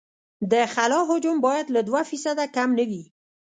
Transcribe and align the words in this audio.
د 0.51 0.53
خلا 0.73 0.99
حجم 1.09 1.37
باید 1.47 1.67
له 1.75 1.81
دوه 1.87 2.01
فیصده 2.09 2.45
کم 2.55 2.69
نه 2.79 2.83
وي 2.89 3.03